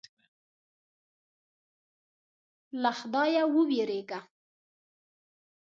[2.81, 4.19] له خدایه وېرېږه.